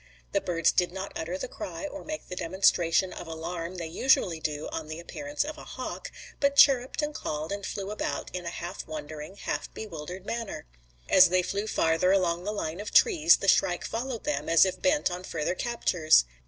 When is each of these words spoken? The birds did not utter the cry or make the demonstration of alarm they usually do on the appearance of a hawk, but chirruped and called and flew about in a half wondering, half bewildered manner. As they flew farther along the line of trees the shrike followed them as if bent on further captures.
The 0.31 0.41
birds 0.41 0.71
did 0.71 0.91
not 0.91 1.13
utter 1.15 1.37
the 1.37 1.47
cry 1.47 1.85
or 1.85 2.03
make 2.03 2.27
the 2.27 2.35
demonstration 2.35 3.13
of 3.13 3.27
alarm 3.27 3.75
they 3.75 3.85
usually 3.85 4.39
do 4.39 4.67
on 4.69 4.87
the 4.87 4.99
appearance 4.99 5.43
of 5.45 5.59
a 5.59 5.63
hawk, 5.63 6.11
but 6.39 6.55
chirruped 6.55 7.03
and 7.03 7.13
called 7.13 7.51
and 7.51 7.63
flew 7.63 7.91
about 7.91 8.33
in 8.33 8.47
a 8.47 8.49
half 8.49 8.87
wondering, 8.87 9.35
half 9.35 9.71
bewildered 9.75 10.25
manner. 10.25 10.65
As 11.07 11.29
they 11.29 11.43
flew 11.43 11.67
farther 11.67 12.11
along 12.11 12.45
the 12.45 12.51
line 12.51 12.79
of 12.79 12.91
trees 12.91 13.37
the 13.37 13.47
shrike 13.47 13.85
followed 13.85 14.23
them 14.23 14.49
as 14.49 14.65
if 14.65 14.81
bent 14.81 15.11
on 15.11 15.23
further 15.23 15.53
captures. 15.53 16.25